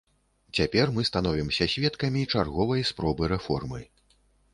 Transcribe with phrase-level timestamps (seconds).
[0.59, 3.79] Цяпер мы становімся сведкамі чарговай спробы рэформы.